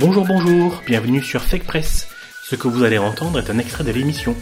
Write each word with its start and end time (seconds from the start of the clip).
Bonjour, 0.00 0.24
bonjour, 0.24 0.82
bienvenue 0.86 1.22
sur 1.22 1.42
Fake 1.42 1.64
Press. 1.64 2.08
Ce 2.42 2.56
que 2.56 2.68
vous 2.68 2.84
allez 2.84 2.96
entendre 2.96 3.38
est 3.38 3.50
un 3.50 3.58
extrait 3.58 3.84
de 3.84 3.90
l'émission. 3.90 4.34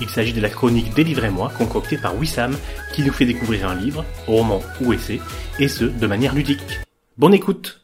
Il 0.00 0.08
s'agit 0.08 0.32
de 0.32 0.40
la 0.40 0.48
chronique 0.48 0.92
Délivrez-moi 0.92 1.52
concoctée 1.56 1.96
par 1.96 2.16
Wissam 2.16 2.56
qui 2.92 3.04
nous 3.04 3.12
fait 3.12 3.24
découvrir 3.24 3.68
un 3.68 3.76
livre, 3.76 4.04
roman 4.26 4.60
ou 4.80 4.92
essai, 4.92 5.20
et 5.60 5.68
ce, 5.68 5.84
de 5.84 6.06
manière 6.08 6.34
ludique. 6.34 6.80
Bonne 7.16 7.32
écoute 7.32 7.80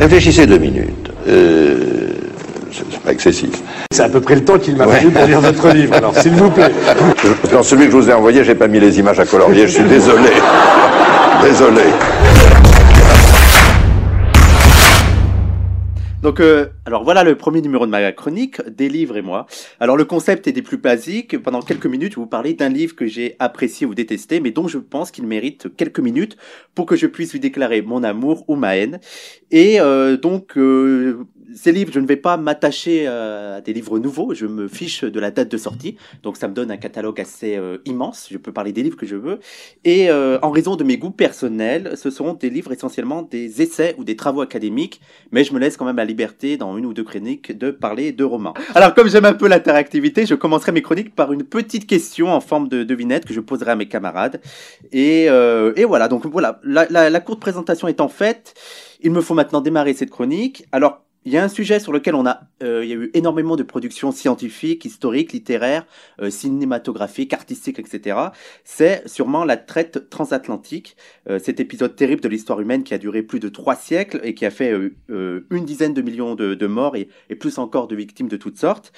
Réfléchissez 0.00 0.46
deux 0.46 0.58
minutes. 0.58 1.10
Euh, 1.28 2.14
c'est 2.72 3.00
pas 3.00 3.12
excessif. 3.12 3.62
C'est 3.96 4.02
à 4.02 4.10
peu 4.10 4.20
près 4.20 4.34
le 4.34 4.44
temps 4.44 4.58
qu'il 4.58 4.76
m'a 4.76 4.86
fallu 4.86 5.10
pour 5.10 5.24
lire 5.24 5.40
votre 5.40 5.70
livre, 5.70 5.94
alors 5.94 6.14
s'il 6.14 6.32
vous 6.32 6.50
plaît. 6.50 6.70
Dans 7.50 7.62
celui 7.62 7.86
que 7.86 7.92
je 7.92 7.96
vous 7.96 8.10
ai 8.10 8.12
envoyé, 8.12 8.44
j'ai 8.44 8.54
pas 8.54 8.68
mis 8.68 8.78
les 8.78 8.98
images 8.98 9.18
à 9.18 9.24
colorier, 9.24 9.66
je 9.66 9.72
suis 9.72 9.84
désolé. 9.84 10.28
Désolé. 11.42 11.80
Donc, 16.22 16.40
euh, 16.40 16.66
alors 16.84 17.04
voilà 17.04 17.24
le 17.24 17.36
premier 17.36 17.62
numéro 17.62 17.86
de 17.86 17.90
ma 17.90 18.12
chronique, 18.12 18.60
des 18.68 18.88
livres 18.88 19.16
et 19.16 19.22
moi. 19.22 19.46
Alors 19.80 19.96
le 19.96 20.04
concept 20.04 20.46
est 20.46 20.52
des 20.52 20.60
plus 20.60 20.76
basiques. 20.76 21.40
Pendant 21.40 21.62
quelques 21.62 21.86
minutes, 21.86 22.12
je 22.12 22.16
vais 22.16 22.22
vous 22.22 22.26
parler 22.26 22.52
d'un 22.52 22.68
livre 22.68 22.96
que 22.96 23.06
j'ai 23.06 23.36
apprécié 23.38 23.86
ou 23.86 23.94
détesté, 23.94 24.40
mais 24.40 24.50
dont 24.50 24.68
je 24.68 24.78
pense 24.78 25.10
qu'il 25.10 25.26
mérite 25.26 25.74
quelques 25.74 26.00
minutes 26.00 26.36
pour 26.74 26.84
que 26.84 26.96
je 26.96 27.06
puisse 27.06 27.32
lui 27.32 27.40
déclarer 27.40 27.80
mon 27.80 28.02
amour 28.02 28.44
ou 28.48 28.56
ma 28.56 28.76
haine. 28.76 28.98
Et 29.52 29.80
euh, 29.80 30.16
donc, 30.16 30.58
euh, 30.58 31.24
ces 31.56 31.72
livres, 31.72 31.90
je 31.92 32.00
ne 32.00 32.06
vais 32.06 32.16
pas 32.16 32.36
m'attacher 32.36 33.06
à 33.06 33.60
des 33.62 33.72
livres 33.72 33.98
nouveaux, 33.98 34.34
je 34.34 34.46
me 34.46 34.68
fiche 34.68 35.02
de 35.02 35.18
la 35.18 35.30
date 35.30 35.50
de 35.50 35.56
sortie, 35.56 35.96
donc 36.22 36.36
ça 36.36 36.48
me 36.48 36.54
donne 36.54 36.70
un 36.70 36.76
catalogue 36.76 37.18
assez 37.20 37.56
euh, 37.56 37.78
immense, 37.86 38.28
je 38.30 38.36
peux 38.36 38.52
parler 38.52 38.72
des 38.72 38.82
livres 38.82 38.96
que 38.96 39.06
je 39.06 39.16
veux, 39.16 39.40
et 39.84 40.10
euh, 40.10 40.38
en 40.42 40.50
raison 40.50 40.76
de 40.76 40.84
mes 40.84 40.98
goûts 40.98 41.10
personnels, 41.10 41.94
ce 41.96 42.10
seront 42.10 42.34
des 42.34 42.50
livres 42.50 42.72
essentiellement 42.72 43.22
des 43.22 43.62
essais 43.62 43.94
ou 43.96 44.04
des 44.04 44.16
travaux 44.16 44.42
académiques, 44.42 45.00
mais 45.32 45.44
je 45.44 45.54
me 45.54 45.58
laisse 45.58 45.78
quand 45.78 45.86
même 45.86 45.96
la 45.96 46.04
liberté 46.04 46.58
dans 46.58 46.76
une 46.76 46.84
ou 46.84 46.92
deux 46.92 47.04
chroniques 47.04 47.56
de 47.56 47.70
parler 47.70 48.12
de 48.12 48.24
romans. 48.24 48.54
Alors 48.74 48.94
comme 48.94 49.08
j'aime 49.08 49.24
un 49.24 49.32
peu 49.32 49.48
l'interactivité, 49.48 50.26
je 50.26 50.34
commencerai 50.34 50.72
mes 50.72 50.82
chroniques 50.82 51.14
par 51.14 51.32
une 51.32 51.42
petite 51.42 51.86
question 51.86 52.28
en 52.28 52.40
forme 52.40 52.68
de 52.68 52.84
devinette 52.84 53.24
que 53.24 53.32
je 53.32 53.40
poserai 53.40 53.70
à 53.70 53.76
mes 53.76 53.88
camarades, 53.88 54.42
et, 54.92 55.30
euh, 55.30 55.72
et 55.76 55.86
voilà, 55.86 56.08
donc 56.08 56.26
voilà, 56.26 56.60
la, 56.62 56.86
la, 56.90 57.08
la 57.08 57.20
courte 57.20 57.40
présentation 57.40 57.88
étant 57.88 58.08
faite, 58.08 58.54
il 59.00 59.10
me 59.10 59.22
faut 59.22 59.34
maintenant 59.34 59.62
démarrer 59.62 59.94
cette 59.94 60.10
chronique. 60.10 60.66
Alors, 60.72 61.05
il 61.26 61.32
y 61.32 61.38
a 61.38 61.42
un 61.42 61.48
sujet 61.48 61.80
sur 61.80 61.92
lequel 61.92 62.14
on 62.14 62.24
a, 62.24 62.42
euh, 62.62 62.84
il 62.84 62.88
y 62.88 62.92
a 62.92 62.96
eu 62.96 63.10
énormément 63.12 63.56
de 63.56 63.64
productions 63.64 64.12
scientifiques, 64.12 64.84
historiques, 64.84 65.32
littéraires, 65.32 65.84
euh, 66.22 66.30
cinématographiques, 66.30 67.32
artistiques, 67.32 67.80
etc. 67.80 68.16
C'est 68.62 69.06
sûrement 69.08 69.44
la 69.44 69.56
traite 69.56 70.08
transatlantique, 70.08 70.96
euh, 71.28 71.40
cet 71.40 71.58
épisode 71.58 71.96
terrible 71.96 72.20
de 72.20 72.28
l'histoire 72.28 72.60
humaine 72.60 72.84
qui 72.84 72.94
a 72.94 72.98
duré 72.98 73.24
plus 73.24 73.40
de 73.40 73.48
trois 73.48 73.74
siècles 73.74 74.20
et 74.22 74.34
qui 74.34 74.46
a 74.46 74.52
fait 74.52 74.72
une 75.08 75.64
dizaine 75.64 75.94
de 75.94 76.02
millions 76.02 76.36
de, 76.36 76.66
morts 76.68 76.94
et, 76.94 77.08
plus 77.34 77.58
encore 77.58 77.88
de 77.88 77.96
victimes 77.96 78.28
de 78.28 78.36
toutes 78.36 78.58
sortes. 78.58 78.92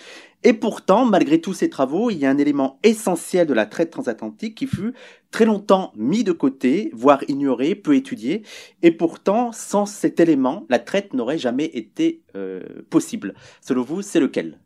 Et 0.44 0.52
pourtant, 0.52 1.06
malgré 1.06 1.40
tous 1.40 1.54
ces 1.54 1.70
travaux, 1.70 2.10
il 2.10 2.18
y 2.18 2.26
a 2.26 2.30
un 2.30 2.38
élément 2.38 2.78
essentiel 2.82 3.46
de 3.46 3.54
la 3.54 3.64
traite 3.64 3.90
transatlantique 3.90 4.54
qui 4.54 4.66
fut 4.66 4.92
très 5.30 5.44
longtemps 5.44 5.92
mis 5.96 6.24
de 6.24 6.32
côté, 6.32 6.90
voire 6.94 7.22
ignoré, 7.28 7.74
peu 7.74 7.94
étudié. 7.94 8.42
Et 8.82 8.90
pourtant, 8.90 9.52
sans 9.52 9.86
cet 9.86 10.20
élément, 10.20 10.64
la 10.68 10.78
traite 10.78 11.14
n'aurait 11.14 11.38
jamais 11.38 11.66
été 11.66 12.22
euh, 12.36 12.60
possible. 12.90 13.34
Selon 13.60 13.82
vous, 13.82 14.02
c'est 14.02 14.20
lequel? 14.20 14.58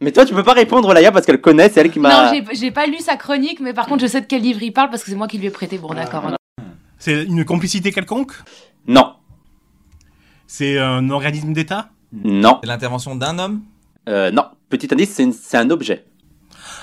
Mais 0.00 0.10
toi, 0.10 0.26
tu 0.26 0.34
peux 0.34 0.42
pas 0.42 0.52
répondre, 0.52 0.92
Laïa, 0.92 1.12
parce 1.12 1.24
qu'elle 1.24 1.40
connaît, 1.40 1.68
c'est 1.68 1.80
elle 1.80 1.90
qui 1.90 2.00
m'a. 2.00 2.32
Non, 2.32 2.42
j'ai 2.52 2.70
pas 2.72 2.86
lu 2.86 2.98
sa 2.98 3.16
chronique, 3.16 3.60
mais 3.60 3.72
par 3.72 3.86
contre, 3.86 4.02
je 4.02 4.08
sais 4.08 4.20
de 4.20 4.26
quel 4.26 4.42
livre 4.42 4.62
il 4.62 4.72
parle 4.72 4.90
parce 4.90 5.04
que 5.04 5.10
c'est 5.10 5.16
moi 5.16 5.28
qui 5.28 5.38
lui 5.38 5.46
ai 5.46 5.50
prêté. 5.50 5.78
Bon, 5.78 5.94
d'accord. 5.94 6.24
C'est 6.98 7.24
une 7.24 7.44
complicité 7.44 7.92
quelconque? 7.92 8.32
Non. 8.86 9.14
C'est 10.46 10.78
un 10.78 11.08
organisme 11.10 11.52
d'État? 11.52 11.90
Non. 12.12 12.58
C'est 12.62 12.68
l'intervention 12.68 13.14
d'un 13.14 13.38
homme? 13.38 13.62
Euh, 14.08 14.30
Non. 14.30 14.44
Petit 14.68 14.88
indice, 14.92 15.20
c'est 15.32 15.56
un 15.56 15.70
objet. 15.70 16.04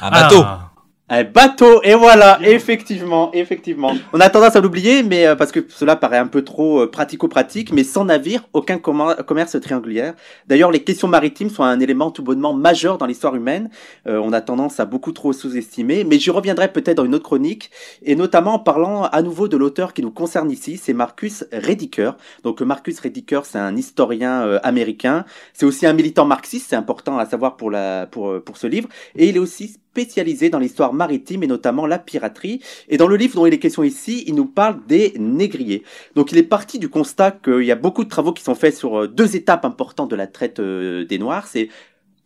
Un 0.02 0.12
bateau. 0.12 0.42
Ah. 0.44 0.69
Un 1.12 1.24
bateau, 1.24 1.82
et 1.84 1.96
voilà, 1.96 2.38
effectivement, 2.44 3.32
effectivement. 3.34 3.94
On 4.14 4.20
a 4.20 4.30
tendance 4.30 4.56
à 4.56 4.62
l'oublier, 4.62 5.02
mais 5.02 5.26
euh, 5.26 5.36
parce 5.36 5.52
que 5.52 5.62
cela 5.68 5.96
paraît 5.96 6.20
un 6.20 6.28
peu 6.28 6.44
trop 6.44 6.82
euh, 6.82 6.88
pratico-pratique, 6.88 7.74
mais 7.74 7.84
sans 7.84 8.06
navire, 8.06 8.48
aucun 8.54 8.78
commerce 8.78 9.60
triangulaire. 9.60 10.14
D'ailleurs, 10.46 10.70
les 10.70 10.84
questions 10.84 11.08
maritimes 11.08 11.50
sont 11.50 11.64
un 11.64 11.80
élément 11.80 12.12
tout 12.12 12.22
bonnement 12.22 12.54
majeur 12.54 13.00
dans 13.00 13.08
l'histoire 13.08 13.36
humaine. 13.36 13.72
Euh, 14.06 14.22
on 14.24 14.34
a 14.34 14.42
tendance 14.42 14.80
à 14.80 14.86
beaucoup 14.86 15.12
trop 15.12 15.34
sous-estimer, 15.34 16.04
mais 16.04 16.20
j'y 16.20 16.30
reviendrai 16.30 16.72
peut-être 16.72 16.98
dans 16.98 17.06
une 17.06 17.16
autre 17.16 17.26
chronique, 17.26 17.72
et 18.04 18.16
notamment 18.16 18.54
en 18.54 18.60
parlant 18.60 19.06
à 19.06 19.24
nouveau 19.24 19.48
de 19.48 19.58
l'auteur 19.58 19.96
qui 19.96 20.04
nous 20.04 20.12
concerne 20.12 20.52
ici, 20.52 20.78
c'est 20.78 20.94
Marcus 20.94 21.44
Rediker. 21.52 22.12
Donc 22.44 22.62
Marcus 22.62 23.00
Rediker, 23.00 23.42
c'est 23.46 23.58
un 23.58 23.76
historien 23.76 24.44
euh, 24.44 24.60
américain, 24.62 25.26
c'est 25.54 25.66
aussi 25.66 25.88
un 25.88 25.94
militant 25.94 26.26
marxiste, 26.26 26.68
c'est 26.70 26.76
important 26.76 27.18
à 27.18 27.26
savoir 27.26 27.58
pour 27.58 27.72
la 27.72 28.06
pour 28.06 28.40
pour 28.44 28.58
ce 28.58 28.68
livre, 28.68 28.90
et 29.16 29.28
il 29.28 29.38
est 29.38 29.40
aussi 29.40 29.80
spécialisé 29.92 30.50
dans 30.50 30.60
l'histoire 30.60 30.94
maritime 31.00 31.42
et 31.44 31.48
notamment 31.48 31.88
la 31.88 31.98
piraterie. 31.98 32.62
Et 32.90 32.98
dans 32.98 33.08
le 33.08 33.16
livre 33.16 33.36
dont 33.36 33.48
il 33.48 33.54
est 33.54 33.60
question 33.60 33.84
ici, 33.84 34.24
il 34.28 34.36
nous 34.36 34.46
parle 34.46 34.76
des 34.88 35.14
négriers. 35.18 35.84
Donc 36.16 36.32
il 36.32 36.38
est 36.38 36.50
parti 36.58 36.78
du 36.78 36.90
constat 36.90 37.32
qu'il 37.32 37.64
y 37.64 37.72
a 37.72 37.76
beaucoup 37.76 38.04
de 38.04 38.10
travaux 38.10 38.34
qui 38.34 38.44
sont 38.44 38.56
faits 38.56 38.76
sur 38.76 39.08
deux 39.08 39.36
étapes 39.36 39.66
importantes 39.66 40.12
de 40.12 40.16
la 40.16 40.28
traite 40.28 40.62
des 40.62 41.18
Noirs. 41.18 41.48
C'est 41.48 41.70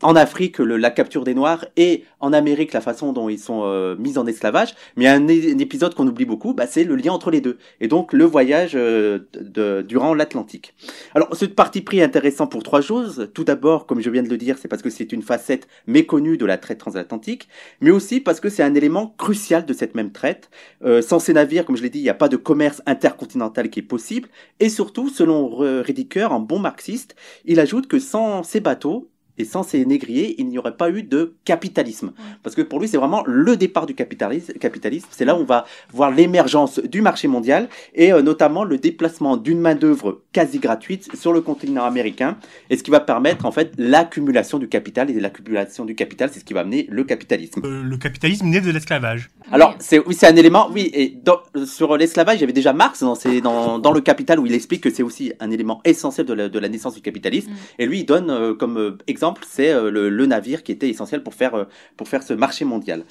en 0.03 0.15
Afrique 0.15 0.59
le, 0.59 0.77
la 0.77 0.91
capture 0.91 1.23
des 1.23 1.33
Noirs 1.33 1.65
et 1.77 2.05
en 2.19 2.33
Amérique 2.33 2.73
la 2.73 2.81
façon 2.81 3.13
dont 3.13 3.29
ils 3.29 3.39
sont 3.39 3.61
euh, 3.63 3.95
mis 3.97 4.17
en 4.17 4.27
esclavage. 4.27 4.75
Mais 4.95 5.07
un, 5.07 5.23
un 5.23 5.59
épisode 5.59 5.95
qu'on 5.95 6.07
oublie 6.07 6.25
beaucoup, 6.25 6.53
bah, 6.53 6.67
c'est 6.67 6.83
le 6.83 6.95
lien 6.95 7.11
entre 7.11 7.31
les 7.31 7.41
deux. 7.41 7.57
Et 7.81 7.87
donc 7.87 8.13
le 8.13 8.25
voyage 8.25 8.73
euh, 8.75 9.19
de, 9.33 9.81
durant 9.87 10.13
l'Atlantique. 10.13 10.73
Alors 11.15 11.35
ce 11.35 11.45
parti 11.45 11.81
pris 11.81 11.99
est 11.99 12.03
intéressant 12.03 12.47
pour 12.47 12.63
trois 12.63 12.81
choses. 12.81 13.29
Tout 13.33 13.43
d'abord, 13.43 13.85
comme 13.85 14.01
je 14.01 14.09
viens 14.09 14.23
de 14.23 14.29
le 14.29 14.37
dire, 14.37 14.57
c'est 14.57 14.67
parce 14.67 14.81
que 14.81 14.89
c'est 14.89 15.11
une 15.11 15.21
facette 15.21 15.67
méconnue 15.87 16.37
de 16.37 16.45
la 16.45 16.57
traite 16.57 16.77
transatlantique, 16.77 17.47
mais 17.81 17.91
aussi 17.91 18.19
parce 18.19 18.39
que 18.39 18.49
c'est 18.49 18.63
un 18.63 18.75
élément 18.75 19.13
crucial 19.17 19.65
de 19.65 19.73
cette 19.73 19.95
même 19.95 20.11
traite. 20.11 20.49
Euh, 20.83 21.01
sans 21.01 21.19
ces 21.19 21.33
navires, 21.33 21.65
comme 21.65 21.77
je 21.77 21.83
l'ai 21.83 21.89
dit, 21.89 21.99
il 21.99 22.03
n'y 22.03 22.09
a 22.09 22.13
pas 22.13 22.29
de 22.29 22.37
commerce 22.37 22.81
intercontinental 22.85 23.69
qui 23.69 23.79
est 23.79 23.83
possible. 23.83 24.29
Et 24.59 24.69
surtout, 24.69 25.09
selon 25.09 25.49
Rediker, 25.49 26.31
un 26.31 26.39
bon 26.39 26.59
marxiste, 26.59 27.15
il 27.45 27.59
ajoute 27.59 27.87
que 27.87 27.99
sans 27.99 28.43
ces 28.43 28.59
bateaux, 28.59 29.09
et 29.38 29.45
sans 29.45 29.63
ces 29.63 29.85
négriers, 29.85 30.35
il 30.38 30.47
n'y 30.47 30.57
aurait 30.57 30.77
pas 30.77 30.89
eu 30.89 31.03
de 31.03 31.35
capitalisme. 31.45 32.13
Parce 32.44 32.55
que 32.55 32.61
pour 32.61 32.79
lui, 32.79 32.88
c'est 32.88 32.97
vraiment 32.97 33.23
le 33.25 33.57
départ 33.57 33.85
du 33.85 33.95
capitalisme. 33.95 34.53
capitalisme. 34.53 35.07
C'est 35.11 35.25
là 35.25 35.35
où 35.35 35.39
on 35.39 35.45
va 35.45 35.66
voir 35.91 36.11
l'émergence 36.11 36.79
du 36.79 37.01
marché 37.01 37.27
mondial 37.27 37.67
et 37.95 38.13
euh, 38.13 38.21
notamment 38.21 38.63
le 38.63 38.77
déplacement 38.77 39.38
d'une 39.38 39.59
main-d'œuvre 39.59 40.21
quasi 40.33 40.59
gratuite 40.59 41.16
sur 41.16 41.33
le 41.33 41.41
continent 41.41 41.83
américain. 41.83 42.38
Et 42.69 42.77
ce 42.77 42.83
qui 42.83 42.91
va 42.91 42.99
permettre 42.99 43.45
en 43.45 43.51
fait 43.51 43.71
l'accumulation 43.77 44.59
du 44.59 44.67
capital. 44.67 45.09
Et 45.09 45.19
l'accumulation 45.19 45.85
du 45.85 45.95
capital, 45.95 46.29
c'est 46.31 46.39
ce 46.39 46.45
qui 46.45 46.53
va 46.53 46.61
amener 46.61 46.88
le 46.89 47.03
capitalisme. 47.03 47.61
Euh, 47.63 47.83
le 47.83 47.97
capitalisme 47.97 48.47
naît 48.47 48.61
de 48.61 48.71
l'esclavage. 48.71 49.29
Alors, 49.51 49.75
c'est 49.79 50.00
oui, 50.00 50.13
c'est 50.13 50.27
un 50.27 50.35
élément. 50.35 50.69
Oui, 50.71 50.89
et 50.94 51.09
dans, 51.23 51.39
sur 51.65 51.97
l'esclavage, 51.97 52.38
il 52.38 52.41
y 52.41 52.44
avait 52.44 52.53
déjà 52.53 52.73
Marx 52.73 53.01
dans, 53.01 53.15
ses, 53.15 53.41
dans, 53.41 53.79
dans 53.79 53.91
le 53.91 54.01
Capital 54.01 54.39
où 54.39 54.45
il 54.45 54.53
explique 54.53 54.81
que 54.81 54.89
c'est 54.89 55.03
aussi 55.03 55.33
un 55.39 55.51
élément 55.51 55.81
essentiel 55.85 56.25
de 56.25 56.33
la, 56.33 56.50
de 56.50 56.59
la 56.59 56.69
naissance 56.69 56.95
du 56.95 57.01
capitalisme. 57.01 57.51
Mm. 57.51 57.55
Et 57.79 57.85
lui, 57.85 58.00
il 58.00 58.05
donne 58.05 58.29
euh, 58.29 58.53
comme 58.53 58.77
euh, 58.77 58.97
exemple 59.23 59.44
c'est 59.47 59.72
euh, 59.72 59.89
le, 59.89 60.25
navire 60.25 60.63
qui 60.63 60.72
était 60.72 60.89
essentiel 60.89 61.23
pour 61.23 61.34
faire, 61.34 61.56
euh, 61.56 61.63
pour 61.97 62.07
faire 62.07 62.23
ce 62.23 62.34
marché 62.34 62.66
mondial. 62.66 63.03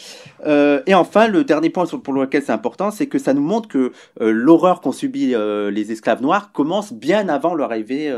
Euh, 0.47 0.83
et 0.87 0.95
enfin, 0.95 1.27
le 1.27 1.45
dernier 1.45 1.71
point 1.71 1.87
pour 1.87 2.15
lequel 2.15 2.43
c'est 2.43 2.53
important, 2.53 2.91
c'est 2.91 3.07
que 3.07 3.19
ça 3.19 3.33
nous 3.35 3.43
montre 3.43 3.69
que 3.69 3.93
l'horreur 4.21 4.81
qu'ont 4.81 4.93
subi 4.93 5.35
les 5.35 5.93
esclaves 5.93 6.23
noirs 6.23 6.53
commence 6.53 6.93
bien 6.93 7.29
avant 7.29 7.55
leur 7.55 7.71
arrivée 7.71 8.13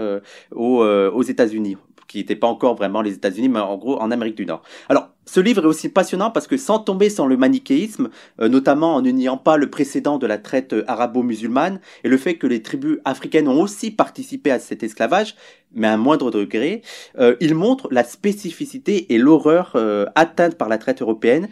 aux, 0.53 0.85
aux 0.85 1.23
États-Unis 1.23 1.77
qui 2.06 2.19
n'étaient 2.19 2.37
pas 2.37 2.47
encore 2.47 2.75
vraiment 2.75 3.03
les 3.03 3.15
États-Unis, 3.15 3.49
mais 3.49 3.61
en 3.61 3.77
gros 3.77 4.01
en 4.01 4.11
Amérique 4.11 4.37
du 4.37 4.47
Nord. 4.47 4.62
Alors, 4.89 5.09
ce 5.27 5.41
livre 5.41 5.65
est 5.65 5.67
aussi 5.67 5.89
passionnant 5.89 6.31
parce 6.31 6.47
que 6.47 6.56
sans 6.56 6.79
tomber 6.79 7.09
dans 7.17 7.27
le 7.27 7.37
manichéisme, 7.37 8.11
euh, 8.41 8.49
notamment 8.49 8.97
en 8.97 9.03
ne 9.03 9.11
niant 9.11 9.39
pas 9.39 9.56
le 9.56 9.71
précédent 9.71 10.19
de 10.19 10.27
la 10.27 10.39
traite 10.39 10.75
arabo-musulmane 10.87 11.81
et 12.05 12.09
le 12.09 12.17
fait 12.17 12.37
que 12.37 12.47
les 12.47 12.62
tribus 12.62 12.99
africaines 13.05 13.49
ont 13.49 13.61
aussi 13.61 13.91
participé 13.91 14.51
à 14.51 14.59
cet 14.59 14.83
esclavage, 14.83 15.35
mais 15.73 15.87
à 15.87 15.95
un 15.95 15.97
moindre 15.97 16.31
degré, 16.31 16.83
euh, 17.19 17.37
il 17.41 17.55
montre 17.55 17.89
la 17.91 18.05
spécificité 18.05 19.12
et 19.15 19.19
l'horreur 19.19 19.73
euh, 19.77 20.06
atteinte 20.15 20.56
par 20.56 20.69
la 20.69 20.79
traite 20.79 21.01
européenne 21.01 21.49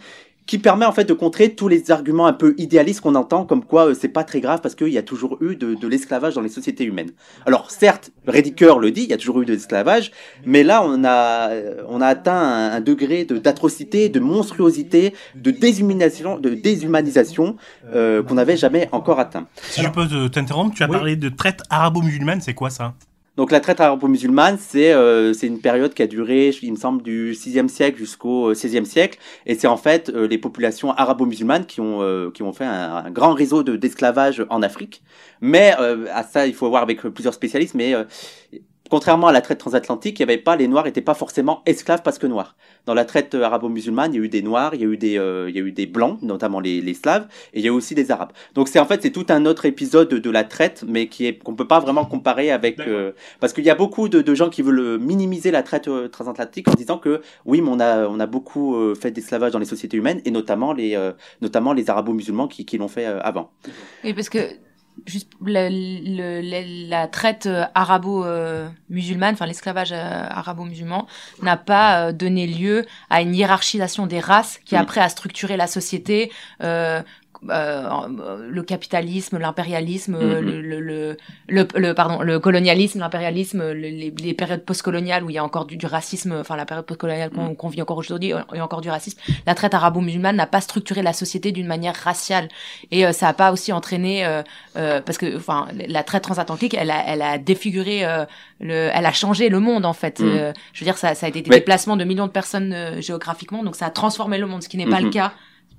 qui 0.46 0.58
permet 0.58 0.84
en 0.84 0.92
fait 0.92 1.04
de 1.04 1.12
contrer 1.12 1.54
tous 1.54 1.68
les 1.68 1.90
arguments 1.90 2.26
un 2.26 2.32
peu 2.32 2.54
idéalistes 2.58 3.00
qu'on 3.00 3.14
entend, 3.14 3.44
comme 3.44 3.64
quoi 3.64 3.88
euh, 3.88 3.94
c'est 3.94 4.08
pas 4.08 4.24
très 4.24 4.40
grave 4.40 4.60
parce 4.60 4.74
qu'il 4.74 4.88
y 4.88 4.98
a 4.98 5.02
toujours 5.02 5.38
eu 5.40 5.56
de, 5.56 5.74
de 5.74 5.88
l'esclavage 5.88 6.34
dans 6.34 6.40
les 6.40 6.48
sociétés 6.48 6.84
humaines. 6.84 7.10
Alors 7.46 7.70
certes, 7.70 8.10
Rediker 8.26 8.74
le 8.80 8.90
dit, 8.90 9.02
il 9.02 9.10
y 9.10 9.12
a 9.12 9.16
toujours 9.16 9.40
eu 9.42 9.44
de 9.44 9.52
l'esclavage, 9.52 10.10
mais 10.44 10.62
là 10.62 10.82
on 10.84 11.04
a 11.04 11.50
on 11.88 12.00
a 12.00 12.06
atteint 12.06 12.34
un, 12.34 12.72
un 12.72 12.80
degré 12.80 13.24
d'atrocité, 13.24 14.08
de, 14.08 14.18
de, 14.18 14.24
monstruosité, 14.24 15.14
de 15.34 15.50
déshumanisation, 15.50 16.38
de 16.38 16.50
déshumanisation 16.50 17.56
euh, 17.94 18.22
qu'on 18.22 18.34
n'avait 18.34 18.56
jamais 18.56 18.88
encore 18.92 19.20
atteint. 19.20 19.46
Si 19.62 19.80
Alors, 19.80 19.92
je 19.94 20.08
peux 20.08 20.28
t'interrompre, 20.28 20.74
tu 20.74 20.82
as 20.82 20.86
oui. 20.86 20.92
parlé 20.92 21.16
de 21.16 21.28
traite 21.28 21.62
arabo-musulmane, 21.70 22.40
c'est 22.40 22.54
quoi 22.54 22.70
ça? 22.70 22.94
Donc 23.36 23.50
la 23.50 23.60
traite 23.60 23.80
arabo-musulmane, 23.80 24.58
c'est 24.58 24.92
euh, 24.92 25.32
une 25.32 25.60
période 25.60 25.94
qui 25.94 26.02
a 26.02 26.06
duré, 26.06 26.50
il 26.62 26.72
me 26.72 26.76
semble, 26.76 27.02
du 27.02 27.32
6e 27.32 27.68
siècle 27.68 27.96
jusqu'au 27.98 28.52
16e 28.52 28.84
siècle. 28.84 29.18
Et 29.46 29.54
c'est 29.54 29.66
en 29.66 29.78
fait 29.78 30.10
euh, 30.10 30.28
les 30.28 30.36
populations 30.36 30.90
arabo-musulmanes 30.92 31.64
qui 31.64 31.80
ont 31.80 32.02
euh, 32.02 32.30
qui 32.30 32.42
ont 32.42 32.52
fait 32.52 32.66
un, 32.66 33.10
grand 33.10 33.32
réseau 33.32 33.62
de- 33.62 33.76
d'esclavage 33.76 34.44
en 34.50 34.60
Afrique. 34.62 35.02
Mais 35.40 35.74
euh, 35.80 36.06
à 36.12 36.24
ça, 36.24 36.46
il 36.46 36.54
faut 36.54 36.68
voir 36.68 36.82
avec 36.82 37.00
plusieurs 37.00 37.32
spécialistes. 37.34 37.74
Mais 37.74 37.94
euh, 37.94 38.04
contrairement 38.92 39.28
à 39.28 39.32
la 39.32 39.40
traite 39.40 39.56
transatlantique, 39.56 40.18
il 40.18 40.20
y 40.20 40.24
avait 40.24 40.36
pas 40.36 40.54
les 40.54 40.68
Noirs 40.68 40.84
n'étaient 40.84 41.00
pas 41.00 41.14
forcément 41.14 41.62
esclaves 41.64 42.02
parce 42.02 42.18
que 42.18 42.26
noirs. 42.26 42.56
Dans 42.84 42.92
la 42.92 43.06
traite 43.06 43.34
euh, 43.34 43.42
arabo-musulmane, 43.42 44.12
il 44.12 44.18
y 44.18 44.20
a 44.20 44.24
eu 44.24 44.28
des 44.28 44.42
Noirs, 44.42 44.74
il 44.74 44.82
y 44.82 44.84
a 44.84 44.86
eu 44.86 44.98
des 44.98 45.18
euh, 45.18 45.48
il 45.48 45.56
y 45.56 45.58
a 45.58 45.62
eu 45.62 45.72
des 45.72 45.86
blancs, 45.86 46.18
notamment 46.20 46.60
les, 46.60 46.82
les 46.82 46.92
Slaves, 46.92 47.26
et 47.54 47.60
il 47.60 47.64
y 47.64 47.68
a 47.68 47.72
eu 47.72 47.74
aussi 47.74 47.94
des 47.94 48.10
Arabes. 48.10 48.32
Donc 48.52 48.68
c'est 48.68 48.78
en 48.78 48.84
fait 48.84 49.00
c'est 49.00 49.10
tout 49.10 49.24
un 49.30 49.46
autre 49.46 49.64
épisode 49.64 50.10
de, 50.10 50.30
la 50.30 50.44
traite, 50.44 50.84
mais 50.86 51.06
qui 51.06 51.24
est 51.24 51.38
qu'on 51.38 51.54
peut 51.54 51.66
pas 51.66 51.80
vraiment 51.80 52.04
comparer 52.04 52.50
avec 52.50 52.80
euh, 52.80 53.12
parce 53.40 53.54
qu'il 53.54 53.64
y 53.64 53.70
a 53.70 53.74
beaucoup 53.74 54.10
de, 54.10 54.20
de 54.20 54.34
gens 54.34 54.50
qui 54.50 54.60
veulent 54.60 54.78
euh, 54.78 54.98
minimiser 54.98 55.50
la 55.50 55.62
traite 55.62 55.88
euh, 55.88 56.08
transatlantique 56.08 56.68
en 56.68 56.74
disant 56.74 56.98
que 56.98 57.22
oui, 57.46 57.62
mais 57.62 57.70
on 57.70 57.80
a 57.80 58.06
on 58.06 58.20
a 58.20 58.26
beaucoup 58.26 58.76
euh, 58.76 58.94
fait 58.94 59.10
d'esclavage 59.10 59.52
dans 59.52 59.58
les 59.58 59.64
sociétés 59.64 59.96
humaines 59.96 60.20
et 60.26 60.30
notamment 60.30 60.74
les 60.74 60.96
euh, 60.96 61.12
notamment 61.40 61.72
les 61.72 61.88
arabo-musulmans 61.88 62.46
qui, 62.46 62.66
qui 62.66 62.76
l'ont 62.76 62.88
fait 62.88 63.06
euh, 63.06 63.20
avant. 63.22 63.52
Et 64.04 64.12
parce 64.12 64.28
que 64.28 64.38
juste 65.06 65.28
le- 65.44 65.68
le- 65.68 66.40
le- 66.42 66.88
la 66.88 67.08
traite 67.08 67.46
euh, 67.46 67.64
arabo-musulmane, 67.74 69.34
enfin 69.34 69.46
l'esclavage 69.46 69.92
euh, 69.92 70.26
arabo-musulman, 70.30 71.06
n'a 71.42 71.56
pas 71.56 72.08
euh, 72.08 72.12
donné 72.12 72.46
lieu 72.46 72.84
à 73.10 73.20
une 73.22 73.34
hiérarchisation 73.34 74.06
des 74.06 74.20
races 74.20 74.58
qui 74.64 74.76
après 74.76 75.00
a 75.00 75.08
structuré 75.08 75.56
la 75.56 75.66
société. 75.66 76.30
euh, 76.62 77.02
euh, 77.50 78.48
le 78.48 78.62
capitalisme, 78.62 79.38
l'impérialisme, 79.38 80.16
Mhm. 80.16 80.40
le, 80.40 80.60
le, 80.60 80.80
le, 80.80 81.16
le, 81.48 81.66
le- 81.74 81.94
pardon, 81.94 82.20
le 82.22 82.38
colonialisme, 82.38 83.00
l'impérialisme, 83.00 83.58
le- 83.72 83.72
les, 83.74 84.10
les 84.16 84.34
périodes 84.34 84.64
postcoloniales 84.64 85.24
où 85.24 85.30
il 85.30 85.34
y 85.34 85.38
a 85.38 85.44
encore 85.44 85.66
du, 85.66 85.76
du 85.76 85.86
racisme, 85.86 86.32
enfin 86.40 86.56
la 86.56 86.64
période 86.66 86.86
postcoloniale 86.86 87.30
qu'on 87.30 87.54
qu'on 87.54 87.68
vit 87.68 87.82
encore 87.82 87.98
aujourd'hui, 87.98 88.32
il 88.52 88.56
y 88.56 88.60
a 88.60 88.64
encore 88.64 88.80
du 88.80 88.90
racisme. 88.90 89.18
La 89.46 89.54
traite 89.54 89.74
arabo-musulmane 89.74 90.36
n'a 90.36 90.46
pas 90.46 90.60
structuré 90.60 91.02
la 91.02 91.12
société 91.12 91.52
d'une 91.52 91.66
manière 91.66 91.94
raciale 91.96 92.48
et 92.90 93.04
euh, 93.06 93.12
ça 93.12 93.26
n'a 93.26 93.32
pas 93.34 93.52
aussi 93.52 93.72
entraîné 93.72 94.24
euh, 94.24 94.42
euh, 94.76 95.00
parce 95.00 95.18
que 95.18 95.36
enfin 95.36 95.66
la 95.88 96.02
traite 96.04 96.22
transatlantique, 96.22 96.74
elle 96.74 96.90
a, 96.90 97.02
elle 97.06 97.22
a 97.22 97.38
défiguré, 97.38 98.04
euh, 98.04 98.24
le, 98.60 98.90
elle 98.92 99.06
a 99.06 99.12
changé 99.12 99.48
le 99.48 99.58
monde 99.60 99.84
en 99.84 99.92
fait. 99.92 100.20
Euh, 100.20 100.52
je 100.72 100.80
veux 100.80 100.84
dire, 100.84 100.96
ça, 100.98 101.14
ça 101.14 101.26
a 101.26 101.28
été 101.28 101.42
des 101.42 101.50
déplacements 101.50 101.96
de 101.96 102.04
millions 102.04 102.26
de 102.26 102.32
personnes 102.32 102.72
euh, 102.72 103.00
géographiquement, 103.00 103.62
donc 103.64 103.74
ça 103.76 103.86
a 103.86 103.90
transformé 103.90 104.38
le 104.38 104.46
monde, 104.46 104.62
ce 104.62 104.68
qui 104.68 104.76
n'est 104.76 104.86
pas 104.86 105.00
le 105.00 105.10
cas. 105.10 105.32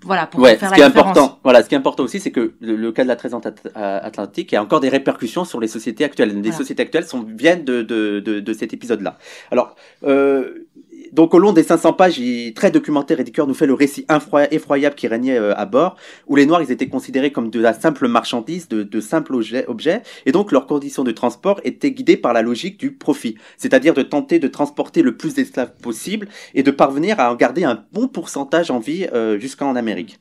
Voilà, 0.05 0.27
pour 0.27 0.39
Ouais, 0.41 0.55
faire 0.57 0.69
ce 0.69 0.73
la 0.73 0.77
qui 0.77 0.81
est 0.83 0.87
différence. 0.87 1.17
important, 1.17 1.39
voilà, 1.43 1.63
ce 1.63 1.69
qui 1.69 1.75
est 1.75 1.77
important 1.77 2.03
aussi, 2.03 2.19
c'est 2.19 2.31
que 2.31 2.53
le, 2.59 2.75
le 2.75 2.91
cas 2.91 3.03
de 3.03 3.07
la 3.07 3.15
traite 3.15 3.31
transat- 3.31 3.67
euh, 3.77 3.99
atlantique 4.03 4.51
il 4.51 4.55
y 4.55 4.57
a 4.57 4.61
encore 4.61 4.79
des 4.81 4.89
répercussions 4.89 5.45
sur 5.45 5.59
les 5.59 5.67
sociétés 5.67 6.03
actuelles. 6.03 6.29
Les 6.29 6.41
Voilà. 6.41 6.57
sociétés 6.57 6.83
actuelles 6.83 7.05
sont, 7.05 7.23
viennent 7.23 7.63
de, 7.63 7.81
de, 7.81 8.19
de, 8.19 8.39
de 8.39 8.53
cet 8.53 8.73
épisode-là. 8.73 9.17
Alors, 9.51 9.75
euh, 10.05 10.65
donc 11.13 11.35
au 11.35 11.39
long 11.39 11.53
des 11.53 11.61
500 11.61 11.93
pages, 11.93 12.17
il, 12.17 12.53
très 12.53 12.71
documentaire 12.71 13.19
et 13.19 13.25
nous 13.47 13.53
fait 13.53 13.67
le 13.67 13.75
récit 13.75 14.05
effroyable 14.51 14.95
qui 14.95 15.07
régnait 15.07 15.37
euh, 15.37 15.55
à 15.55 15.65
bord, 15.65 15.95
où 16.27 16.35
les 16.35 16.47
Noirs 16.47 16.63
ils 16.63 16.71
étaient 16.71 16.87
considérés 16.87 17.31
comme 17.31 17.51
de 17.51 17.59
la 17.59 17.73
simple 17.73 18.07
marchandise, 18.07 18.67
de, 18.67 18.81
de 18.81 18.99
simples 18.99 19.35
objets, 19.35 19.65
objets, 19.67 20.01
et 20.25 20.31
donc 20.31 20.51
leurs 20.51 20.65
conditions 20.65 21.03
de 21.03 21.11
transport 21.11 21.61
étaient 21.63 21.91
guidées 21.91 22.17
par 22.17 22.33
la 22.33 22.41
logique 22.41 22.79
du 22.79 22.91
profit, 22.91 23.35
c'est-à-dire 23.57 23.93
de 23.93 24.01
tenter 24.01 24.39
de 24.39 24.47
transporter 24.47 25.03
le 25.03 25.15
plus 25.15 25.35
d'esclaves 25.35 25.73
possible 25.81 26.27
et 26.55 26.63
de 26.63 26.71
parvenir 26.71 27.19
à 27.19 27.31
en 27.31 27.35
garder 27.35 27.63
un 27.63 27.83
bon 27.93 28.07
pourcentage 28.07 28.71
en 28.71 28.79
vie 28.79 29.07
euh, 29.13 29.37
jusqu'en 29.37 29.75
Amérique. 29.75 30.19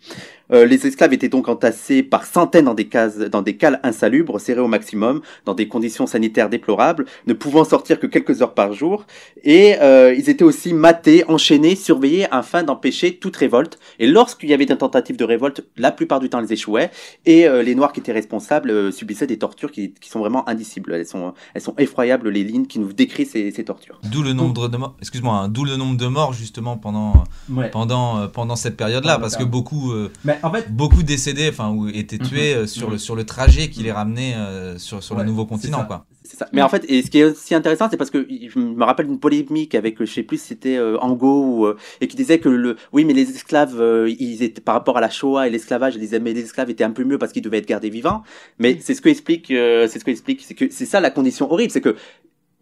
Euh, 0.52 0.66
les 0.66 0.86
esclaves 0.86 1.12
étaient 1.12 1.28
donc 1.28 1.48
entassés 1.48 2.02
par 2.02 2.24
centaines 2.24 2.66
dans 2.66 2.74
des, 2.74 2.86
cases, 2.88 3.18
dans 3.18 3.42
des 3.42 3.56
cales 3.56 3.80
insalubres, 3.82 4.40
serrés 4.40 4.60
au 4.60 4.68
maximum, 4.68 5.20
dans 5.44 5.54
des 5.54 5.68
conditions 5.68 6.06
sanitaires 6.06 6.48
déplorables, 6.48 7.06
ne 7.26 7.32
pouvant 7.32 7.64
sortir 7.64 7.98
que 7.98 8.06
quelques 8.06 8.42
heures 8.42 8.54
par 8.54 8.72
jour. 8.72 9.06
Et 9.44 9.76
euh, 9.80 10.14
ils 10.14 10.28
étaient 10.28 10.44
aussi 10.44 10.72
matés, 10.74 11.24
enchaînés, 11.28 11.76
surveillés 11.76 12.26
afin 12.30 12.62
d'empêcher 12.62 13.16
toute 13.16 13.36
révolte. 13.36 13.78
Et 13.98 14.06
lorsqu'il 14.06 14.50
y 14.50 14.54
avait 14.54 14.66
des 14.66 14.76
tentatives 14.76 15.16
de 15.16 15.24
révolte, 15.24 15.64
la 15.76 15.92
plupart 15.92 16.20
du 16.20 16.28
temps, 16.28 16.40
elles 16.40 16.52
échouaient. 16.52 16.90
Et 17.26 17.46
euh, 17.46 17.62
les 17.62 17.74
Noirs 17.74 17.92
qui 17.92 18.00
étaient 18.00 18.12
responsables 18.12 18.70
euh, 18.70 18.90
subissaient 18.90 19.26
des 19.26 19.38
tortures 19.38 19.70
qui, 19.70 19.94
qui 19.94 20.08
sont 20.08 20.20
vraiment 20.20 20.48
indicibles. 20.48 20.94
Elles 20.94 21.06
sont, 21.06 21.34
elles 21.54 21.62
sont 21.62 21.74
effroyables, 21.78 22.28
les 22.28 22.44
lignes 22.44 22.66
qui 22.66 22.78
nous 22.78 22.92
décrivent 22.92 23.30
ces, 23.30 23.50
ces 23.50 23.64
tortures. 23.64 24.00
D'où 24.10 24.22
le 24.22 24.32
nombre 24.32 24.68
de 24.68 24.76
morts. 24.76 24.96
Excuse-moi, 25.00 25.34
hein, 25.34 25.48
d'où 25.48 25.64
le 25.64 25.76
nombre 25.76 25.96
de 25.96 26.06
morts 26.06 26.32
justement 26.32 26.76
pendant 26.76 27.24
Ouais. 27.50 27.68
pendant 27.70 28.18
euh, 28.18 28.28
pendant 28.28 28.56
cette 28.56 28.76
période-là, 28.76 29.18
parce 29.18 29.36
que 29.36 29.44
beaucoup 29.44 29.92
euh, 29.92 30.10
Mais 30.24 30.38
en 30.42 30.52
fait, 30.52 30.72
beaucoup 30.72 31.02
décédés, 31.02 31.48
enfin 31.50 31.70
ou 31.70 31.88
étaient 31.88 32.18
Mhm. 32.18 32.26
tués 32.28 32.54
euh, 32.54 32.66
sur 32.66 32.86
Mhm. 32.88 32.92
le 32.92 32.98
sur 32.98 33.16
le 33.16 33.24
trajet 33.24 33.68
qui 33.70 33.82
les 33.82 33.92
ramenait 33.92 34.34
euh, 34.36 34.78
sur 34.78 35.02
sur 35.02 35.14
Ouais, 35.16 35.22
le 35.22 35.28
nouveau 35.28 35.46
continent, 35.46 35.84
quoi. 35.84 36.04
Ça. 36.24 36.48
Mais 36.52 36.62
en 36.62 36.68
fait, 36.68 36.84
et 36.88 37.02
ce 37.02 37.10
qui 37.10 37.18
est 37.18 37.24
aussi 37.24 37.54
intéressant, 37.54 37.88
c'est 37.90 37.96
parce 37.98 38.08
que 38.08 38.26
je 38.28 38.58
me 38.58 38.82
rappelle 38.84 39.06
d'une 39.06 39.18
polémique 39.18 39.74
avec, 39.74 39.98
je 40.00 40.10
sais 40.10 40.22
plus, 40.22 40.40
c'était 40.40 40.76
euh, 40.76 40.96
Angot 40.98 41.44
ou, 41.44 41.66
euh, 41.66 41.76
et 42.00 42.06
qui 42.08 42.16
disait 42.16 42.38
que 42.38 42.48
le, 42.48 42.76
oui, 42.92 43.04
mais 43.04 43.12
les 43.12 43.28
esclaves, 43.28 43.78
euh, 43.80 44.08
ils 44.08 44.42
étaient 44.42 44.60
par 44.62 44.74
rapport 44.74 44.96
à 44.96 45.00
la 45.02 45.10
Shoah 45.10 45.46
et 45.46 45.50
l'esclavage, 45.50 45.94
ils 45.96 46.00
disaient 46.00 46.20
mais 46.20 46.32
les 46.32 46.42
esclaves 46.42 46.70
étaient 46.70 46.84
un 46.84 46.90
peu 46.92 47.04
mieux 47.04 47.18
parce 47.18 47.32
qu'ils 47.32 47.42
devaient 47.42 47.58
être 47.58 47.68
gardés 47.68 47.90
vivants. 47.90 48.22
Mais 48.58 48.78
c'est 48.80 48.94
ce 48.94 49.02
que 49.02 49.08
explique, 49.10 49.50
euh, 49.50 49.88
c'est 49.88 49.98
ce 49.98 50.04
que 50.04 50.10
explique, 50.10 50.42
c'est 50.46 50.54
que 50.54 50.70
c'est 50.70 50.86
ça 50.86 51.00
la 51.00 51.10
condition 51.10 51.52
horrible, 51.52 51.70
c'est 51.70 51.82
que 51.82 51.96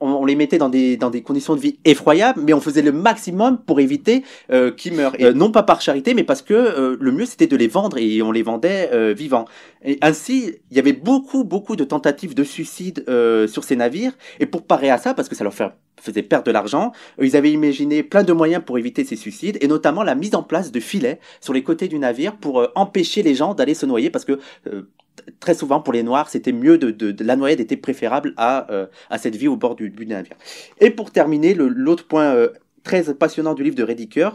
on, 0.00 0.10
on 0.10 0.24
les 0.24 0.36
mettait 0.36 0.58
dans 0.58 0.68
des 0.68 0.96
dans 0.96 1.10
des 1.10 1.22
conditions 1.22 1.54
de 1.54 1.60
vie 1.60 1.78
effroyables, 1.84 2.40
mais 2.42 2.52
on 2.52 2.60
faisait 2.60 2.82
le 2.82 2.92
maximum 2.92 3.58
pour 3.58 3.80
éviter 3.80 4.24
euh, 4.50 4.70
qu'ils 4.70 4.94
meurent. 4.94 5.14
Et, 5.18 5.24
euh, 5.26 5.32
non 5.32 5.50
pas 5.50 5.62
par 5.62 5.80
charité, 5.80 6.14
mais 6.14 6.24
parce 6.24 6.42
que 6.42 6.54
euh, 6.54 6.96
le 7.00 7.12
mieux 7.12 7.26
c'était 7.26 7.46
de 7.46 7.56
les 7.56 7.68
vendre 7.68 7.98
et 7.98 8.22
on 8.22 8.32
les 8.32 8.42
vendait 8.42 8.90
euh, 8.92 9.12
vivants. 9.16 9.46
Et 9.84 9.98
ainsi, 10.02 10.56
il 10.70 10.76
y 10.76 10.80
avait 10.80 10.92
beaucoup 10.92 11.44
beaucoup 11.44 11.76
de 11.76 11.84
tentatives 11.84 12.34
de 12.34 12.44
suicide 12.44 13.04
euh, 13.08 13.46
sur 13.46 13.64
ces 13.64 13.76
navires. 13.76 14.12
Et 14.38 14.46
pour 14.46 14.62
parer 14.62 14.90
à 14.90 14.98
ça, 14.98 15.14
parce 15.14 15.28
que 15.28 15.34
ça 15.34 15.44
leur 15.44 15.54
fait- 15.54 15.72
faisait 16.00 16.22
perdre 16.22 16.44
de 16.46 16.50
l'argent, 16.50 16.92
ils 17.20 17.36
avaient 17.36 17.52
imaginé 17.52 18.02
plein 18.02 18.22
de 18.22 18.32
moyens 18.32 18.62
pour 18.64 18.78
éviter 18.78 19.04
ces 19.04 19.16
suicides, 19.16 19.58
et 19.60 19.68
notamment 19.68 20.02
la 20.02 20.14
mise 20.14 20.34
en 20.34 20.42
place 20.42 20.70
de 20.72 20.80
filets 20.80 21.18
sur 21.40 21.52
les 21.52 21.62
côtés 21.62 21.88
du 21.88 21.98
navire 21.98 22.36
pour 22.36 22.60
euh, 22.60 22.68
empêcher 22.74 23.22
les 23.22 23.34
gens 23.34 23.54
d'aller 23.54 23.74
se 23.74 23.86
noyer, 23.86 24.10
parce 24.10 24.24
que 24.24 24.38
euh, 24.66 24.82
très 25.40 25.54
souvent 25.54 25.80
pour 25.80 25.92
les 25.92 26.02
Noirs, 26.02 26.28
c'était 26.28 26.52
mieux 26.52 26.78
de, 26.78 26.90
de, 26.90 27.24
la 27.24 27.36
noyade 27.36 27.60
était 27.60 27.76
préférable 27.76 28.34
à 28.36 28.70
euh, 28.70 28.86
à 29.08 29.18
cette 29.18 29.36
vie 29.36 29.48
au 29.48 29.56
bord 29.56 29.74
du, 29.74 29.90
du 29.90 30.06
navire. 30.06 30.36
Et 30.80 30.90
pour 30.90 31.10
terminer, 31.10 31.54
l'autre 31.54 32.06
point 32.06 32.34
euh, 32.34 32.48
très 32.82 33.14
passionnant 33.14 33.54
du 33.54 33.62
livre 33.62 33.76
de 33.76 33.82
Rediker, 33.82 34.30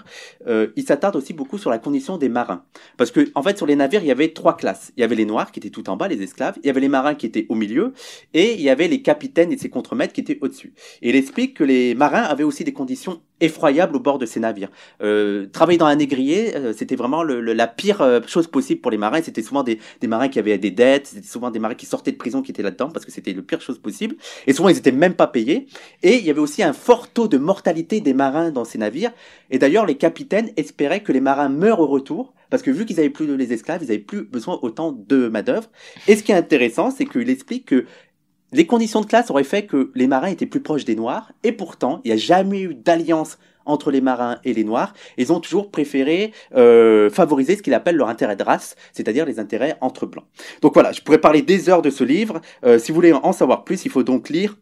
euh, 0.48 0.68
il 0.76 0.84
s'attarde 0.84 1.16
aussi 1.16 1.34
beaucoup 1.34 1.58
sur 1.58 1.70
la 1.70 1.80
condition 1.80 2.18
des 2.18 2.30
marins. 2.30 2.64
Parce 2.98 3.12
que, 3.12 3.32
en 3.36 3.44
fait, 3.44 3.58
sur 3.58 3.66
les 3.66 3.76
navires, 3.76 4.04
il 4.04 4.08
y 4.08 4.12
avait 4.12 4.30
trois 4.30 4.56
classes. 4.56 4.92
Il 4.98 5.02
y 5.02 5.04
avait 5.04 5.16
les 5.16 5.26
noirs 5.26 5.52
qui 5.52 5.60
étaient 5.60 5.70
tout 5.70 5.90
en 5.90 5.98
bas, 5.98 6.08
les 6.08 6.22
esclaves. 6.22 6.56
Il 6.64 6.68
y 6.68 6.70
avait 6.70 6.82
les 6.82 6.90
marins 6.90 7.16
qui 7.16 7.26
étaient 7.26 7.46
au 7.50 7.56
milieu. 7.56 7.94
Et 8.34 8.54
il 8.54 8.62
y 8.62 8.70
avait 8.70 8.88
les 8.88 9.02
capitaines 9.02 9.52
et 9.52 9.58
ses 9.58 9.70
contremaîtres 9.70 10.14
qui 10.14 10.22
étaient 10.22 10.40
au-dessus. 10.42 10.74
Et 11.02 11.10
il 11.10 11.16
explique 11.16 11.56
que 11.56 11.64
les 11.64 11.96
marins 11.96 12.24
avaient 12.24 12.44
aussi 12.44 12.64
des 12.64 12.74
conditions 12.74 13.22
effroyables 13.42 13.96
au 13.96 14.00
bord 14.00 14.18
de 14.18 14.26
ces 14.26 14.40
navires. 14.40 14.70
Euh, 15.02 15.46
travailler 15.52 15.78
dans 15.78 15.86
un 15.86 15.96
négrier, 15.96 16.56
euh, 16.56 16.74
c'était 16.74 16.96
vraiment 16.96 17.24
le- 17.24 17.42
le- 17.42 17.54
la 17.54 17.68
pire 17.68 18.02
euh, 18.02 18.22
chose 18.28 18.48
possible 18.48 18.82
pour 18.82 18.92
les 18.92 18.98
marins. 18.98 19.22
C'était 19.22 19.42
souvent 19.42 19.64
des, 19.64 19.80
des 20.02 20.08
marins 20.08 20.30
qui 20.30 20.40
avaient 20.40 20.58
des 20.58 20.72
dettes, 20.72 21.08
c'était 21.08 21.28
souvent 21.28 21.52
des 21.52 21.60
marins 21.60 21.76
qui 21.76 21.86
sortaient 21.86 22.12
de 22.12 22.18
prison 22.18 22.42
qui 22.42 22.52
étaient 22.52 22.64
là-dedans 22.64 22.90
parce 22.90 23.06
que 23.06 23.12
c'était 23.12 23.34
le 23.34 23.42
pire 23.42 23.62
chose 23.62 23.80
possible. 23.80 24.16
Et 24.48 24.54
souvent, 24.54 24.70
ils 24.70 24.78
étaient 24.78 24.92
même 24.92 25.16
pas 25.16 25.28
payés. 25.28 25.68
Et 26.04 26.16
il 26.18 26.26
y 26.26 26.30
avait 26.30 26.40
aussi 26.40 26.64
un 26.64 26.74
fort 26.74 27.10
taux 27.10 27.28
de 27.28 27.38
mortalité 27.38 28.00
des 28.02 28.14
marins 28.14 28.52
dans 28.52 28.66
ces 28.66 28.78
navires. 28.78 29.12
Et 29.52 29.60
d'ailleurs, 29.60 29.86
les 29.86 29.96
capitaines 29.98 30.50
espéraient 30.58 31.04
que 31.04 31.12
les 31.12 31.22
marins 31.22 31.50
meurent 31.50 31.82
au 31.82 31.88
retour, 31.88 32.34
parce 32.50 32.62
que 32.64 32.72
vu 32.72 32.86
qu'ils 32.86 33.00
avaient 33.00 33.10
plus 33.10 33.36
les 33.36 33.54
esclaves, 33.54 33.82
ils 33.84 33.90
avaient 33.90 34.00
plus 34.00 34.24
besoin 34.24 34.60
autant 34.62 34.92
de 34.92 35.28
main-d'œuvre. 35.28 35.70
Et 36.08 36.16
ce 36.16 36.24
qui 36.24 36.32
est 36.32 36.36
intéressant, 36.36 36.92
c'est 36.92 37.06
qu'il 37.06 37.30
explique 37.30 37.66
que 37.66 37.86
les 38.56 38.66
conditions 38.66 39.02
de 39.02 39.06
classe 39.06 39.30
auraient 39.30 39.44
fait 39.44 39.66
que 39.66 39.92
les 39.96 40.08
marins 40.08 40.28
étaient 40.28 40.46
plus 40.46 40.62
proches 40.62 40.86
des 40.86 40.96
noirs, 40.96 41.34
et 41.44 41.52
pourtant, 41.52 42.00
il 42.04 42.08
n'y 42.08 42.14
a 42.14 42.18
jamais 42.18 42.62
eu 42.62 42.74
d'alliance 42.74 43.38
entre 43.66 43.92
les 43.92 44.00
marins 44.00 44.38
et 44.46 44.54
les 44.54 44.64
noirs. 44.64 44.94
Ils 45.18 45.34
ont 45.34 45.40
toujours 45.40 45.72
préféré 45.72 46.32
euh, 46.56 47.10
favoriser 47.10 47.58
ce 47.58 47.64
qu'il 47.64 47.74
appelle 47.74 47.98
leur 47.98 48.08
intérêt 48.08 48.36
de 48.36 48.44
race, 48.44 48.76
c'est-à-dire 48.94 49.26
les 49.26 49.40
intérêts 49.40 49.76
entre 49.82 50.06
blancs. 50.06 50.26
Donc 50.62 50.74
voilà, 50.74 50.92
je 50.94 51.02
pourrais 51.02 51.18
parler 51.18 51.42
des 51.42 51.68
heures 51.70 51.82
de 51.82 51.90
ce 51.90 52.04
livre. 52.04 52.40
Euh, 52.64 52.80
si 52.80 52.92
vous 52.92 52.96
voulez 52.96 53.12
en 53.12 53.34
savoir 53.34 53.66
plus, 53.66 53.84
il 53.86 53.92
faut 53.92 54.04
donc 54.04 54.30
lire 54.30 54.56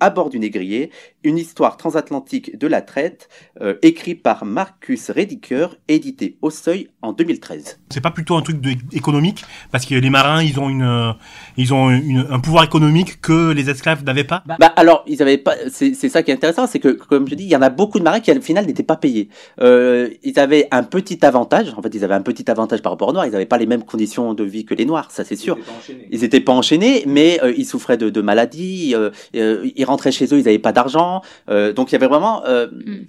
à 0.00 0.10
bord 0.10 0.30
du 0.30 0.38
négrier, 0.38 0.90
une 1.22 1.36
histoire 1.36 1.76
transatlantique 1.76 2.58
de 2.58 2.66
la 2.66 2.80
traite, 2.80 3.28
euh, 3.60 3.74
écrit 3.82 4.14
par 4.14 4.46
Marcus 4.46 5.10
Rediker, 5.10 5.68
édité 5.88 6.38
au 6.40 6.48
seuil 6.48 6.88
en 7.00 7.12
2013. 7.12 7.78
c'est 7.90 8.00
pas 8.00 8.10
plutôt 8.10 8.34
un 8.36 8.42
truc 8.42 8.60
de, 8.60 8.70
économique 8.92 9.44
parce 9.70 9.86
que 9.86 9.94
les 9.94 10.10
marins, 10.10 10.42
ils 10.42 10.58
ont 10.58 10.68
une, 10.68 10.82
euh, 10.82 11.12
ils 11.56 11.72
ont 11.72 11.90
une- 11.90 12.26
un 12.28 12.40
pouvoir 12.40 12.64
économique 12.64 13.20
que 13.20 13.52
les 13.52 13.70
esclaves 13.70 14.02
n'avaient 14.04 14.24
pas. 14.24 14.42
Bah 14.46 14.72
alors, 14.74 15.04
ils 15.06 15.22
avaient 15.22 15.38
pas. 15.38 15.54
C'est 15.70 15.94
c'est 15.94 16.08
ça 16.08 16.22
qui 16.24 16.32
est 16.32 16.34
intéressant, 16.34 16.66
c'est 16.66 16.80
que 16.80 16.88
comme 16.88 17.28
je 17.28 17.36
dis, 17.36 17.44
il 17.44 17.50
y 17.50 17.56
en 17.56 17.62
a 17.62 17.70
beaucoup 17.70 17.98
de 18.00 18.04
marins 18.04 18.18
qui 18.18 18.32
au 18.32 18.40
final 18.40 18.66
n'étaient 18.66 18.82
pas 18.82 18.96
payés. 18.96 19.28
Euh, 19.60 20.08
ils 20.24 20.38
avaient 20.40 20.66
un 20.72 20.82
petit 20.82 21.24
avantage. 21.24 21.72
En 21.76 21.82
fait, 21.82 21.94
ils 21.94 22.02
avaient 22.04 22.14
un 22.14 22.22
petit 22.22 22.50
avantage 22.50 22.82
par 22.82 22.90
rapport 22.92 23.08
aux 23.08 23.12
noirs. 23.12 23.26
Ils 23.26 23.32
n'avaient 23.32 23.46
pas 23.46 23.58
les 23.58 23.66
mêmes 23.66 23.84
conditions 23.84 24.34
de 24.34 24.42
vie 24.44 24.64
que 24.64 24.74
les 24.74 24.84
noirs, 24.84 25.10
ça 25.12 25.24
c'est 25.24 25.36
sûr. 25.36 25.56
Ils 26.10 26.24
étaient 26.24 26.40
pas 26.40 26.52
enchaînés, 26.52 27.04
mais 27.06 27.38
euh, 27.44 27.52
ils 27.56 27.64
souffraient 27.66 27.96
de, 27.96 28.10
de 28.10 28.20
maladies. 28.20 28.94
euh, 28.96 29.10
ils 29.34 29.84
rentraient 29.84 30.12
chez 30.12 30.24
eux, 30.26 30.38
ils 30.38 30.44
n'avaient 30.44 30.58
pas 30.58 30.72
d'argent. 30.72 31.22
euh, 31.48 31.72
donc 31.72 31.90
il 31.90 31.92
y 31.92 31.96
avait 31.96 32.08
vraiment. 32.08 32.44
euh, 32.46 32.66
Mm. 32.68 33.04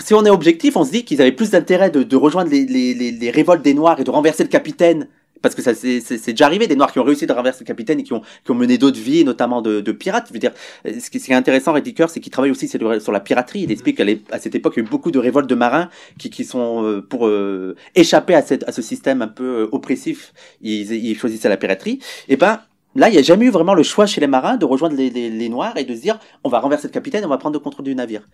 Si 0.00 0.14
on 0.14 0.24
est 0.24 0.30
objectif, 0.30 0.76
on 0.76 0.84
se 0.84 0.90
dit 0.90 1.04
qu'ils 1.04 1.20
avaient 1.20 1.32
plus 1.32 1.50
d'intérêt 1.50 1.90
de, 1.90 2.02
de 2.02 2.16
rejoindre 2.16 2.50
les, 2.50 2.64
les, 2.64 2.94
les, 2.94 3.10
les 3.10 3.30
révoltes 3.30 3.62
des 3.62 3.74
Noirs 3.74 4.00
et 4.00 4.04
de 4.04 4.10
renverser 4.10 4.42
le 4.42 4.48
capitaine 4.48 5.08
parce 5.42 5.54
que 5.54 5.60
ça 5.60 5.74
c'est 5.74 6.30
déjà 6.30 6.46
arrivé 6.46 6.66
des 6.66 6.76
noirs 6.76 6.92
qui 6.92 6.98
ont 7.00 7.04
réussi 7.04 7.26
de 7.26 7.32
renverser 7.32 7.64
le 7.64 7.66
capitaine 7.66 8.00
et 8.00 8.02
qui 8.04 8.12
ont 8.12 8.22
qui 8.44 8.50
ont 8.50 8.54
mené 8.54 8.78
d'autres 8.78 9.00
vies, 9.00 9.24
notamment 9.24 9.60
de, 9.60 9.80
de 9.80 9.92
pirates. 9.92 10.28
Je 10.28 10.32
veux 10.32 10.38
dire, 10.38 10.52
ce 10.84 11.10
qui, 11.10 11.20
ce 11.20 11.26
qui 11.26 11.32
est 11.32 11.34
intéressant, 11.34 11.72
Redicker, 11.72 12.06
c'est 12.08 12.20
qu'il 12.20 12.32
travaille 12.32 12.50
aussi 12.50 12.68
sur, 12.68 13.12
la 13.12 13.20
piraterie. 13.20 13.62
Il 13.62 13.72
explique 13.72 13.96
qu'à 13.98 14.04
à 14.30 14.38
cette 14.38 14.54
époque, 14.54 14.74
il 14.76 14.80
y 14.80 14.82
a 14.82 14.86
eu 14.86 14.88
beaucoup 14.88 15.10
de 15.10 15.18
révoltes 15.18 15.50
de 15.50 15.54
marins 15.54 15.90
qui, 16.18 16.30
qui 16.30 16.44
sont 16.44 16.84
euh, 16.84 17.02
pour 17.02 17.26
euh, 17.26 17.76
échapper 17.94 18.34
à, 18.34 18.42
cette, 18.42 18.66
à 18.68 18.72
ce 18.72 18.80
système 18.82 19.20
un 19.20 19.28
peu 19.28 19.62
euh, 19.62 19.68
oppressif. 19.72 20.32
Ils, 20.62 20.92
ils 20.92 21.18
choisissaient 21.18 21.48
la 21.48 21.56
piraterie. 21.56 21.98
Et 22.28 22.36
ben 22.36 22.60
là, 22.94 23.08
il 23.08 23.12
n'y 23.12 23.18
a 23.18 23.22
jamais 23.22 23.46
eu 23.46 23.50
vraiment 23.50 23.74
le 23.74 23.82
choix 23.82 24.06
chez 24.06 24.20
les 24.20 24.26
marins 24.26 24.56
de 24.56 24.64
rejoindre 24.64 24.96
les, 24.96 25.10
les, 25.10 25.30
les 25.30 25.48
noirs 25.48 25.76
et 25.76 25.84
de 25.84 25.94
se 25.94 26.00
dire, 26.00 26.18
on 26.44 26.48
va 26.48 26.58
renverser 26.60 26.88
le 26.88 26.92
capitaine, 26.92 27.22
et 27.22 27.26
on 27.26 27.30
va 27.30 27.38
prendre 27.38 27.54
le 27.54 27.60
contrôle 27.60 27.84
du 27.84 27.94
navire. 27.94 28.28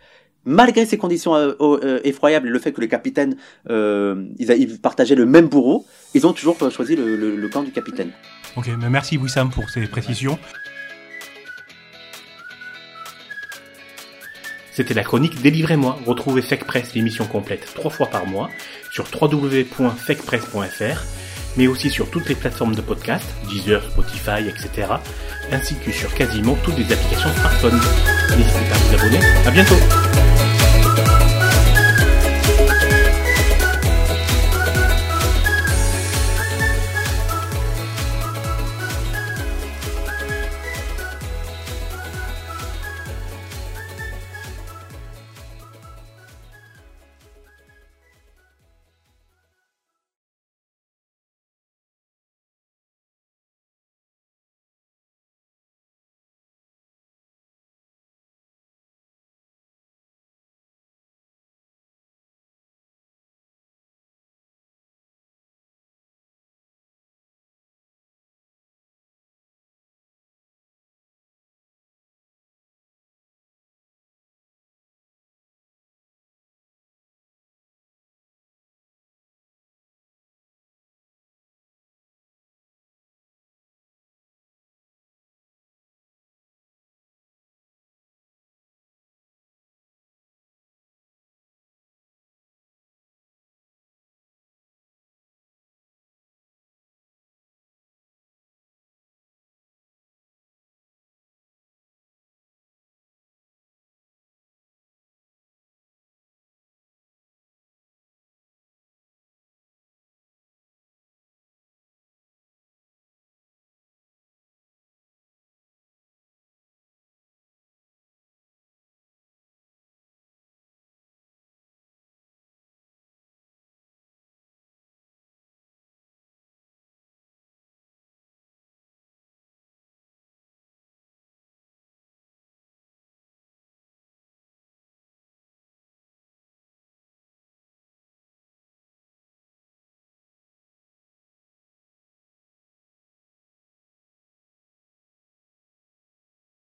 Malgré 0.44 0.86
ces 0.86 0.98
conditions 0.98 1.34
euh, 1.34 1.52
euh, 1.60 2.00
effroyables 2.04 2.46
et 2.48 2.50
le 2.50 2.58
fait 2.58 2.72
que 2.72 2.80
les 2.80 2.88
capitaines 2.88 3.36
euh, 3.70 4.24
ils, 4.38 4.50
a- 4.50 4.54
ils 4.56 4.78
partageaient 4.80 5.14
le 5.16 5.26
même 5.26 5.48
bourreau, 5.48 5.84
ils 6.14 6.26
ont 6.26 6.32
toujours 6.32 6.56
euh, 6.62 6.70
choisi 6.70 6.96
le, 6.96 7.16
le- 7.16 7.36
le 7.36 7.48
camp 7.48 7.62
du 7.62 7.72
capitaine. 7.72 8.12
Ok, 8.56 8.68
mais 8.80 8.88
merci 8.88 9.16
Wissam 9.18 9.50
pour 9.50 9.68
ces 9.70 9.86
précisions. 9.86 10.38
C'était 14.72 14.94
la 14.94 15.02
chronique 15.02 15.42
Délivrez-moi. 15.42 15.98
Retrouvez 16.06 16.40
Fake 16.42 16.64
Press, 16.64 16.94
l'émission 16.94 17.26
complète, 17.26 17.66
trois 17.74 17.90
fois 17.90 18.06
par 18.06 18.26
mois, 18.26 18.48
sur 18.92 19.06
www.fakepress.fr, 19.20 21.04
mais 21.58 21.66
aussi 21.66 21.90
sur 21.90 22.08
toutes 22.08 22.28
les 22.28 22.36
plateformes 22.36 22.76
de 22.76 22.80
podcast, 22.80 23.26
Deezer, 23.50 23.82
Spotify, 23.82 24.48
etc., 24.48 24.88
ainsi 25.50 25.74
que 25.74 25.90
sur 25.90 26.14
quasiment 26.14 26.56
toutes 26.62 26.78
les 26.78 26.92
applications 26.92 27.30
smartphones. 27.34 27.80
N'hésitez 28.36 28.64
pas 28.70 28.76
à 28.76 28.78
vous 28.78 28.94
abonner. 28.94 29.18
À 29.44 29.50
bientôt! 29.50 30.37